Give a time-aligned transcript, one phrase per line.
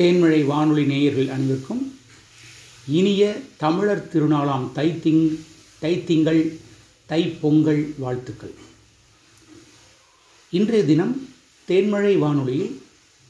[0.00, 1.92] தேன்மழை வானொலி நேயர்கள் அனைவருக்கும்
[2.88, 5.38] இனிய தமிழர் திருநாளாம் தைத்திங்
[5.82, 6.58] தைத்திங்கள்
[7.08, 8.54] தைப்பொங்கல் வாழ்த்துக்கள்.
[10.50, 11.28] இன்றைய தினம்
[11.68, 12.80] தேன்மழை வானொலியில்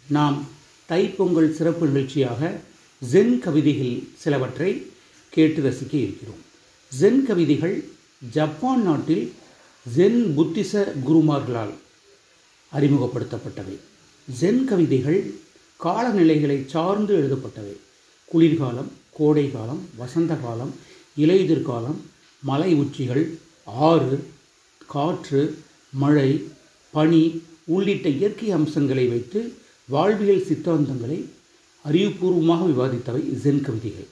[0.09, 0.46] நாம்
[0.88, 2.60] தைப்பொங்கல் சிறப்பு நிகழ்ச்சியாக
[3.12, 4.87] ஜென் கவிதைகள் சிலவற்றை
[5.30, 6.41] கேட்டு ரசிக்க இருக்கிறோம்.
[7.00, 7.84] ஜென் கவிதைகள்
[8.30, 9.32] ஜப்பான் நாட்டில்
[9.96, 10.73] ஜென் புத்திச
[11.09, 11.74] குருமார்களால்
[12.73, 13.77] அறிமுகப்படுத்தப்பட்டவை.
[14.41, 15.34] ஜென் கவிதைகள்
[15.83, 17.77] காலநிலைகளை சார்ந்து எழுதப்பட்டவை.
[18.25, 20.75] குளிர்காலம் கோடை காலம் வசந்த காலம்
[21.19, 22.11] இலையுதிர் காலம்
[22.43, 24.27] மலை உச்சிகள் ஆறு
[24.87, 25.59] காற்று
[25.93, 26.48] மழை
[26.91, 29.55] பனி உள்ளிட்ட இயற்கை அம்சங்களை வைத்து
[29.89, 31.29] வாழ்வியல் சித்தாந்தங்களை
[31.89, 34.06] அறிவுபூர்வமாக விவாதித்தவை ஜென் கவிதைகள்.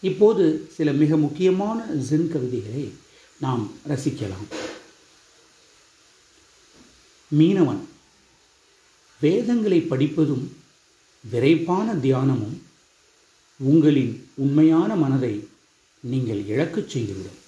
[0.00, 2.92] இப்போது சில மிக முக்கியமான ஜென் கவிதைகளை
[3.40, 4.46] நாம் ரசிக்கலாம்.
[7.38, 7.80] மீனவன்.
[9.20, 10.56] வேதங்களை படிப்பதும்
[11.24, 12.56] விரைப்பான தியானமும்
[13.60, 15.48] உங்களின் உண்மையான மனதை
[16.00, 17.38] நீங்கள் இழக்கச் செய்துவிடும்.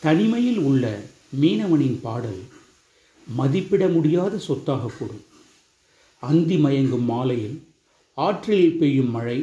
[0.00, 0.84] தனிமையில் உள்ள
[1.40, 2.40] மீனவனின் பாடல்
[3.26, 5.24] மதிப்பிட முடியாத சொத்தாகக்கூடும்
[6.18, 7.56] அந்தி மயங்கும் மாலையில்
[8.18, 9.38] ஆற்றில் பெய்யும் மழை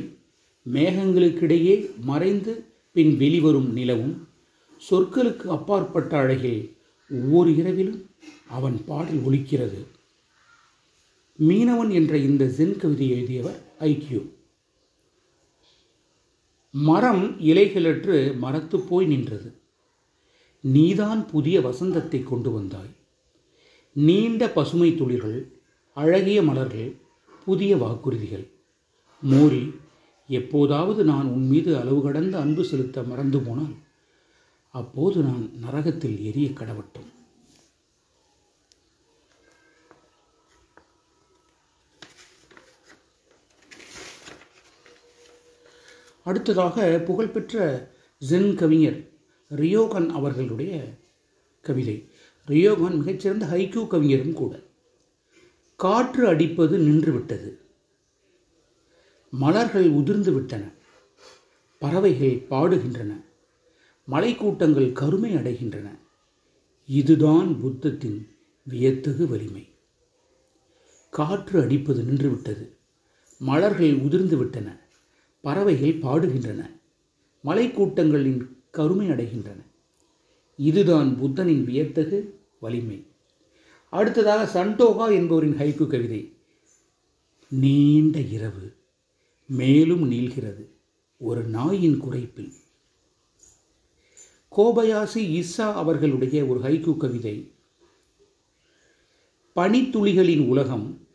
[0.66, 2.54] மேகங்களுக்கிடையே மறைந்து
[2.92, 4.28] பின் வெளிவரும் நிலவும்
[4.90, 6.76] சொற்களுக்கு அப்பாற்பட்ட அழகில்
[7.12, 8.10] ஒவ்வொரு இரவிலும்
[8.48, 9.80] அவன் பாடல் ஒலிக்கிறது.
[11.40, 14.22] மீனவன் என்ற இந்த ஜென் கவிதை எழுதியவர் ஐக்கியூ.
[16.72, 19.50] மரம் இலைகளற்று மரத்து போய் நின்றது.
[20.62, 22.90] நீதான் புதிய வசந்தத்தை கொண்டு வந்தாய்.
[23.94, 25.52] நீண்ட பசுமை துளிர்கள்
[25.94, 26.96] அழகிய மலர்கள்
[27.46, 28.48] புதிய வாக்குறுதிகள்.
[29.22, 29.76] மோரி
[30.28, 33.76] எப்போதாவது நான் உன் மீது அளவு கடந்த அன்பு செலுத்த மறந்து போனால்
[34.70, 37.12] அப்போது நான் நரகத்தில் எரிய கடவட்டும்.
[46.28, 47.88] அடுத்ததாக புகழ்பெற்ற
[48.30, 49.12] ஜென் கவிஞர்
[49.50, 50.94] ரியோகன் அவர்களுடைய
[51.62, 52.12] கவிதை.
[52.48, 54.60] ரியோகன் மிகச்சிறந்த ஹைக்கூ கவிஞரும் கூட.
[55.76, 57.58] காற்று அடிப்பது நின்றுவிட்டது.
[59.30, 60.72] மலர்கள் உதிர்ந்து விட்டன.
[61.80, 63.24] பறவைகள் பாடுகின்றன.
[64.12, 66.00] மலைக்கூட்டங்கள் கருமை அடைகின்றன.
[66.86, 68.28] இதுதான் புத்தத்தின்
[68.70, 69.76] வியத்தகு வலிமை.
[71.10, 72.78] காற்று அடிப்பது நின்றுவிட்டது.
[73.40, 74.87] மலர்கள் உதிர்ந்து விட்டன.
[75.42, 76.80] பறவைகள் பாடுகின்றன.
[77.44, 79.66] மலைக்கூட்டங்களின் கருமை அடைகின்றன.
[80.58, 83.06] இதுதான் புத்தனின் வியத்தகு வலிமை.
[83.90, 86.36] அடுத்ததாக சண்டோகா என்பவரின் ஹைக்கு கவிதை.
[87.50, 88.76] நீண்ட இரவு
[89.48, 90.70] மேலும் நீள்கிறது
[91.18, 92.54] ஒரு நாயின் குறைப்பில்.
[94.58, 97.52] கோபயாசி இசா அவர்களுடைய ஒரு ஹைக்கு கவிதை.
[99.56, 101.08] பனித்துளிகளின் உலகம்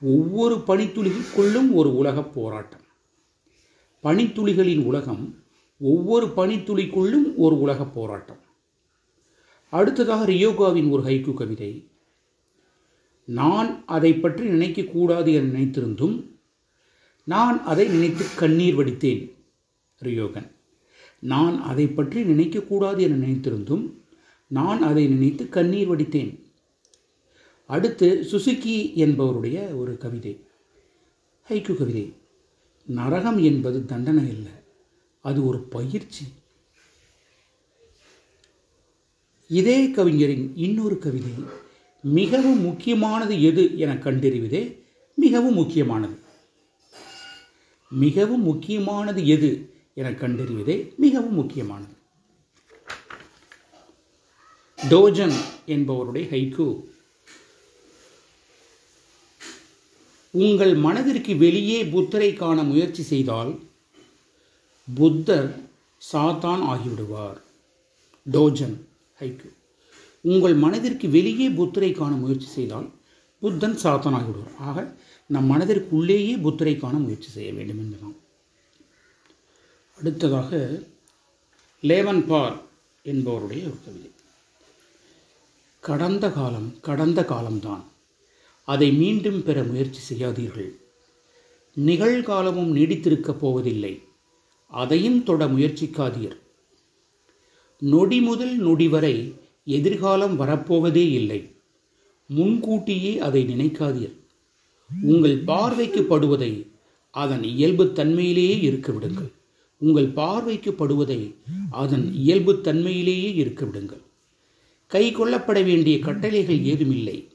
[0.00, 2.82] ஒவ்வொரு பனித்துளிக்குள்ளும் ஒரு உலகப் போராட்டம்.
[4.04, 5.42] பனித்துளிகளின் உலகம்
[5.78, 8.40] ஒவ்வொரு பனித்துளிக்குள்ளும் ஒரு உலகப் போராட்டம்.
[9.70, 11.88] அடுத்ததாக ரியோகாவின் ஒரு ஹைக்கு கவிதை.
[13.24, 16.28] நான் அதை பற்றி நினைக்கக்கூடாது என நினைத்திருந்தும்
[17.24, 19.32] நான் அதை நினைத்து கண்ணீர் வடித்தேன்
[20.02, 20.50] ரியோகன்.
[21.18, 23.92] நான் அதை பற்றி நினைக்கக்கூடாது என நினைத்திருந்தும்
[24.46, 26.42] நான் அதை நினைத்து கண்ணீர் வடித்தேன்.
[27.66, 30.44] அடுத்து சுசுகி என்பவருடைய ஒரு கவிதை.
[31.48, 32.12] ஹைக்கு கவிதை.
[32.86, 34.52] நரகம் என்பது தண்டனை இல்லை
[35.20, 36.26] அது ஒரு பயிற்சி.
[39.48, 41.32] இதே கவிஞரின் இன்னொரு கவிதை
[42.00, 44.82] மிகவும் முக்கியமானது எது என கண்டறிவதே
[45.14, 46.18] மிகவும் முக்கியமானது.
[47.90, 51.92] மிகவும் முக்கியமானது எது என கண்டறிவதே மிகவும் முக்கியமானது.
[54.76, 55.34] டோஜன்
[55.66, 56.92] என்பவருடைய ஹைக்கு
[60.42, 63.50] உங்கள் மனதிற்கு வெளியே புத்தரை காண முயற்சி செய்தால்
[64.94, 65.50] புத்தர்
[66.12, 67.38] சாத்தான் ஆகிவிடுவார்.
[68.32, 68.74] Dogen
[69.20, 69.48] haiku.
[70.20, 72.88] உங்கள் மனதிற்கு வெளியே புத்தரை காண முயற்சி செய்தால்
[73.40, 74.56] புத்தன் சாத்தான் ஆகிவிடுவார்.
[74.58, 74.96] ஆக
[75.26, 78.16] நம் மனதிற்குள்ளேயே புத்தரை காண முயற்சி செய்ய வேண்டும் என்றுதான்
[79.98, 80.82] அடுத்ததாக
[81.82, 82.60] லேவன் பார்
[83.04, 84.10] என்பவருடைய ஒரு கவிதை.
[85.80, 87.84] கடந்த காலம் கடந்த காலம்தான்.
[88.64, 90.70] அதை மீண்டும் பெற முயற்சி செய்யாதீர்கள்.
[91.76, 94.02] நிகழ்காலமும் நீடித்திருக்கப் போவதில்லை.
[94.66, 96.36] அதையும் தொட முயற்சிக்காதீர்.
[97.78, 99.34] நொடி முதல் நொடி வரை
[99.64, 101.54] எதிர்காலம் வரப்போவதே இல்லை.
[102.26, 104.22] முன்கூட்டியே அதை நினைக்காதீர்.
[105.02, 106.66] உங்கள் பார்வைக்கு படுவதை
[107.10, 109.32] அதன் இயல்பு தன்மையிலேயே இருக்க விடுங்கள்
[109.78, 111.34] உங்கள் பார்வைக்கு படுவதை
[111.70, 114.02] அதன் இயல்பு தன்மையிலேயே இருக்க விடுங்கள்
[114.86, 117.33] கை கொள்ளப்பட வேண்டிய கட்டளைகள் ஏதுமில்லை.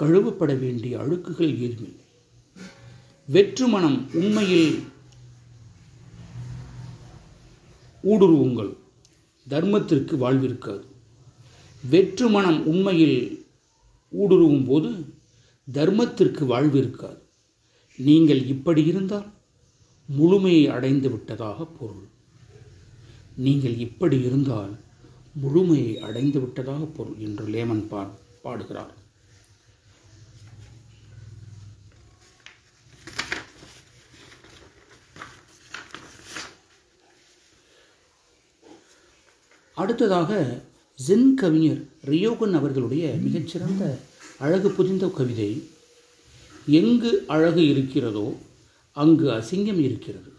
[0.00, 2.04] கழுவப்பட வேண்டிய அழுக்குகள் ஏதுமில்லை.
[3.28, 4.82] வெற்றுமணம் உண்மையில்
[8.04, 8.72] ஊடுருவுங்கள்.
[9.48, 10.84] தர்மத்திற்கு வாழ்விருக்காது.
[11.90, 13.46] வெற்றுமனம் உண்மையில்
[14.18, 14.90] ஊடுருவும் போது
[15.72, 17.22] தர்மத்திற்கு வாழ்வு இருக்காது
[17.96, 19.28] நீங்கள் இப்படி இருந்தால்
[20.18, 22.08] முழுமையை அடைந்து விட்டதாக பொருள்.
[23.36, 24.74] நீங்கள் இப்படி இருந்தால்
[25.42, 28.10] முழுமையை அடைந்து விட்டதாக பொருள் என்று லேமன் பா
[28.42, 29.02] பாடுகிறார்.
[39.74, 40.60] அடுத்ததாக
[41.08, 43.98] ஜென் கவிஞர் ரியோகன் அவர்களுடைய மிகச்சிறந்த
[44.38, 45.62] அழகு புதிந்த கவிதை
[46.66, 48.36] எங்கு அழகு இருக்கிறதோ
[48.92, 50.32] அங்கு அசிங்கம் இருக்கிறது.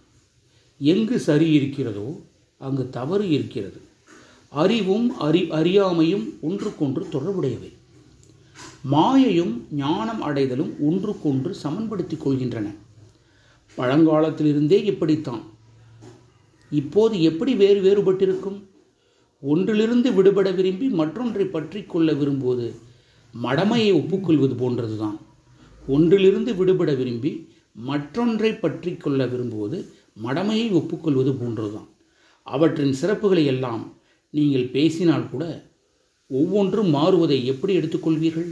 [0.80, 2.22] எங்கு சரி இருக்கிறதோ
[2.58, 3.82] அங்கு தவறு இருக்கிறது.
[4.50, 7.72] அறிவும் அறி அறியாமையும் ஒன்றுக்கொன்று தொடர்புடையவை.
[8.92, 12.76] மாயையும் ஞானம் அடைதலும் ஒன்றுக்கொன்று சமன்படுத்திக் கொள்கின்றன.
[13.78, 15.42] பழங்காலத்திலிருந்தே இப்படித்தான்.
[16.72, 18.62] இப்போது எப்படி வேறு வேறுபட்டிருக்கும்?
[19.44, 22.68] ஒன்றிலிருந்து விடுபட விரும்பி மற்றொன்றை பற்றி கொள்ள விரும்புவது
[23.34, 25.18] மடமையை ஒப்புக்கொள்வது போன்றதுதான்.
[25.88, 27.32] ஒன்றிலிருந்து விடுபட விரும்பி
[27.90, 29.78] மற்றொன்றை பற்றி கொள்ள விரும்புவது
[30.26, 31.90] மடமையை ஒப்புக்கொள்வது போன்றதுதான்.
[32.44, 33.84] அவற்றின் சிறப்புகளை எல்லாம்
[34.34, 35.44] நீங்கள் பேசினால் கூட
[36.30, 38.50] ஒவ்வொன்றும் மாறுவதை எப்படி எடுத்துக்கொள்வீர்கள்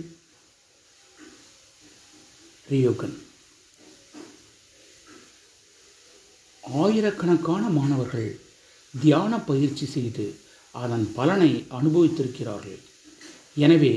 [2.72, 3.16] ரியோகன்.
[6.64, 8.30] ஆயிரக்கணக்கான மாணவர்கள்
[8.94, 10.26] தியான பயிற்சி செய்து
[10.82, 12.80] அதன் பலனை அனுபவித்திருக்கிறார்கள்.
[13.66, 13.94] எனவே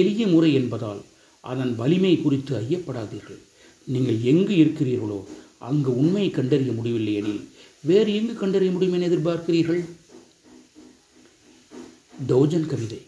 [0.00, 1.02] எளிய முறை என்பதால்
[1.50, 3.40] அதன் வலிமை குறித்து ஐயப்படாதீர்கள்.
[3.92, 5.20] நீங்கள் எங்கு இருக்கிறீர்களோ
[5.68, 7.42] அங்கு உண்மையை கண்டறிய முடியவில்லை எனில்
[7.88, 9.82] வேறு எங்கு கண்டறிய முடியும் என எதிர்பார்க்கிறீர்கள்?
[12.30, 13.00] தௌஜன் கவிதை.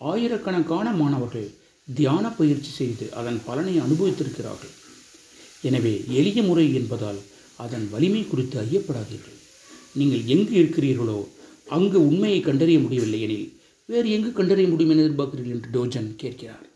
[0.00, 1.48] ஆயிரக்கணக்கான மாணவர்கள்
[1.88, 4.74] தியான பயிற்சி செய்து அதன் பலனை அனுபவித்திருக்கிறார்கள்.
[5.68, 7.20] எனவே எளிய முறை என்பதால்
[7.64, 9.38] அதன் வலிமை குறித்து ஐயப்படாதீர்கள்.
[9.98, 11.18] நீங்கள் எங்கு இருக்கிறீர்களோ
[11.68, 16.66] அங்கு உண்மையை கண்டறிய முடியவில்லை எனில் வேறு எங்கு கண்டறிய முடியும் என எதிர்பார்க்கிறீர்கள் என்று டோஜன் கேட்கிறார்.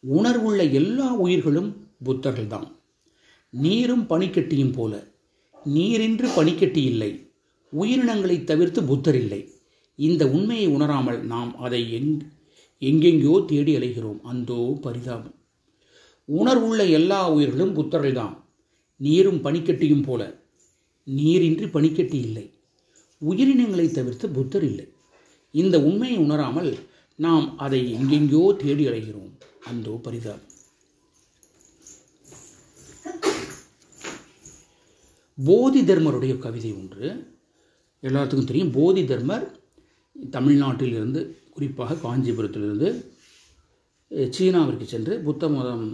[0.00, 2.72] உணர்வுள்ள எல்லா உயிர்களும் புத்தர்கள்தான்.
[3.50, 5.06] நீரும் பனிக்கட்டியும் போல.
[5.64, 7.30] நீரின்றி பனிக்கட்டி இல்லை.
[7.70, 9.52] உயிரினங்களை தவிர்த்து புத்தர் இல்லை.
[9.96, 12.20] இந்த உண்மையை உணராமல் நாம் அதை எங்
[12.80, 14.20] எங்கெங்கோ தேடி அலைகிறோம்.
[14.22, 15.34] அந்தோ பரிதாபம்.
[16.24, 18.42] உணர்வுள்ள எல்லா உயிர்களும் புத்தர்கள்தான்.
[18.96, 20.42] நீரும் பனிக்கட்டியும் போல.
[21.06, 22.46] நீரின்றி பனிக்கட்டி இல்லை.
[23.22, 24.86] உயிரினங்களை தவிர்த்து புத்தர் இல்லை.
[25.54, 26.70] இந்த உண்மையை உணராமல்
[27.18, 29.32] நாம் அதை எங்கெங்கோ தேடி அடைகிறோம்
[29.70, 30.50] அந்தோ பரிதாபம்.
[35.38, 37.06] போதி தர்மருடைய கவிதை ஒன்று.
[38.02, 38.74] எல்லாத்துக்கும் தெரியும்.
[38.78, 39.46] போதி தர்மர்
[40.36, 41.20] தமிழ்நாட்டிலிருந்து
[41.54, 42.88] குறிப்பாக காஞ்சிபுரத்திலிருந்து
[44.36, 45.86] சீனாவிற்கு சென்று புத்த மதம்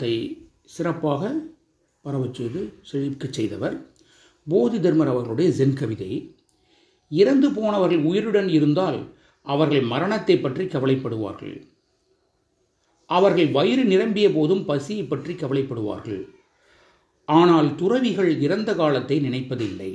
[0.00, 0.12] தை
[0.74, 1.32] சிறப்பாக
[2.04, 3.76] பரவச் செய்து செழிக்கச் செய்தவர்.
[4.46, 6.10] போதி தர்மர் அவர்களுடைய ஜென் கவிதை.
[7.10, 8.98] இறந்து போனவர்கள் உயிருடன் இருந்தால்
[9.46, 11.56] அவர்கள் மரணத்தை பற்றி கவலைப்படுவார்கள்.
[13.10, 16.22] அவர்கள் வயிறு நிரம்பிய போதும் பசியை பற்றி கவலைப்படுவார்கள்.
[17.28, 19.92] ஆனால் துறவிகள் இறந்த காலத்தை நினைப்பதில்லை.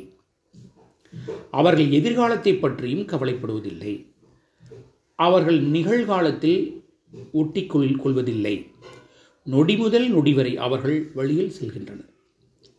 [1.52, 3.94] அவர்கள் எதிர்காலத்தை பற்றியும் கவலைப்படுவதில்லை.
[5.20, 6.64] அவர்கள் நிகழ்காலத்தில்
[7.34, 8.56] ஒட்டிக்கொள் கொள்வதில்லை.
[9.46, 12.12] நொடி முதல் நொடி வரை அவர்கள் வழியில் செல்கின்றனர்.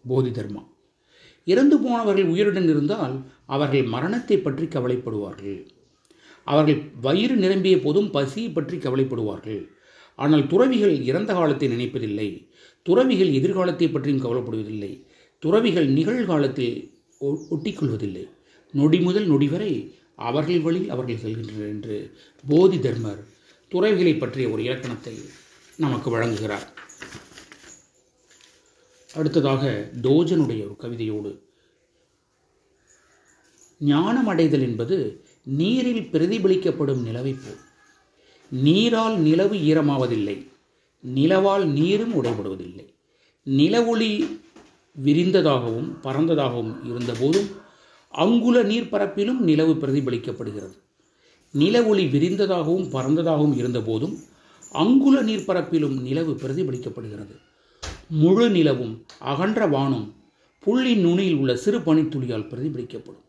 [0.04, 0.62] போதி தர்மா.
[1.46, 3.14] இறந்து போனவர்கள் உயிருடன் இருந்தால்
[3.46, 5.60] அவர்கள் மரணத்தை பற்றி கவலைப்படுவார்கள்.
[6.46, 9.62] அவர்கள் வயிறு நிரம்பிய போதும் பசியை பற்றி கவலைப்படுவார்கள்.
[10.18, 12.28] ஆனால் துறவிகள் இறந்த காலத்தை நினைப்பதில்லை.
[12.86, 14.92] துறவிகள் எதிர்காலத்தை பற்றியும் கவலைப்படுவதில்லை.
[15.42, 16.76] துறவிகள் நிகழ்காலத்தில்
[17.50, 18.24] ஒட்டிக்கொள்வதில்லை.
[18.74, 19.72] நொடி முதல் நொடி வரை
[20.28, 21.96] அவர்கள் வழியில் அவர்கள் செல்கின்றனர் என்று
[22.44, 23.20] போதி தர்மர்
[23.72, 25.14] துறவிகளை பற்றிய ஒரு இலக்கணத்தை
[25.80, 26.66] நமக்கு வழங்குகிறார்.
[29.14, 31.30] அடுத்ததாக டோஜனுடைய ஒரு கவிதையோடு.
[33.78, 37.60] ஞானம் அடைதல் என்பது நீரில் பிரதிபலிக்கப்படும் நிலவை போல்.
[38.50, 40.36] நீரால் நிலவு ஈரமாவதில்லை.
[41.14, 42.86] நிலவால் நீரும் உடைபடுவதில்லை.
[43.44, 44.40] நிலவொளி
[45.04, 47.50] விரிந்ததாகவும் பறந்ததாகவும் இருந்தபோதும்
[48.10, 50.76] அங்குல நீர்ப்பரப்பிலும் நிலவு பிரதிபலிக்கப்படுகிறது.
[51.52, 54.16] நில ஒளி விரிந்ததாகவும் பறந்ததாகவும் இருந்தபோதும்
[54.72, 57.34] அங்குல நீர்ப்பரப்பிலும் நிலவு பிரதிபலிக்கப்படுகிறது.
[58.08, 60.14] முழு நிலவும் அகன்ற வானும்
[60.60, 63.26] புள்ளின் நுனியில் உள்ள சிறு பனித்துளியால் பிரதிபலிக்கப்படும்.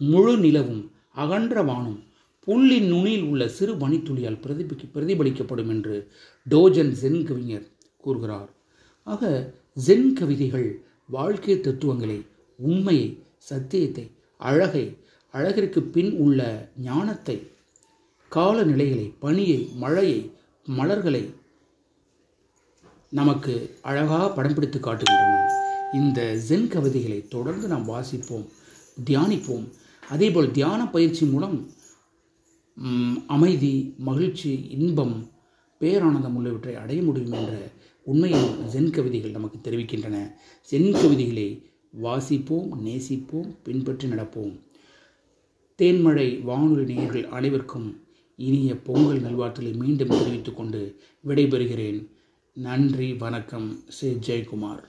[0.00, 1.98] முழு நிலவும் அகன்ற வானும்
[2.46, 6.08] புள்ளின் நுனியில் உள்ள சிறு பனித்துளியால் பிரதிபலி பிரதிபலிக்கப்படும் என்று
[6.50, 7.66] டோஜன் ஜென் கவிஞர்
[7.96, 8.50] கூறுகிறார்.
[9.02, 9.52] ஆக
[9.86, 12.22] ஜென் கவிதைகள் வாழ்க்கை தத்துவங்களை
[12.56, 14.96] உண்மையை சத்தியத்தை அழகை
[15.30, 17.36] அழகிற்கு பின் உள்ள ஞானத்தை
[18.32, 20.30] காலநிலைகளை பனியை மழையை
[20.76, 21.22] மலர்களை
[23.10, 25.36] நமக்கு அழகாக படம் பிடித்து காட்டுகின்றன.
[25.92, 28.46] இந்த ஜென் கவிதைகளை தொடர்ந்து நாம் வாசிப்போம்
[29.06, 29.66] தியானிப்போம்.
[30.08, 31.56] அதேபோல் தியான பயிற்சி மூலம்
[33.26, 35.30] அமைதி மகிழ்ச்சி இன்பம்
[35.80, 37.54] பேரானந்தம் உள்ளவற்றை அடைய முடியும் என்ற
[38.02, 40.16] உண்மையை ஜென் கவிதைகள் நமக்கு தெரிவிக்கின்றன.
[40.70, 41.48] ஜென் கவிதைகளை
[42.02, 44.52] வாசிப்போம் நேசிப்போம் பின்பற்றி நடப்போம்.
[45.78, 47.88] தேன்மழை வானொலி நேயர்கள் அனைவருக்கும்
[48.38, 52.10] இனிய பொங்கல் நல்வாழ்த்துக்களை மீண்டும் தெரிவித்துக் கொண்டு விடைபெறுகிறேன்.
[52.54, 53.80] நன்றி வணக்கம்.
[53.88, 54.12] சி.
[54.12, 54.82] ஜெயக்குமார்.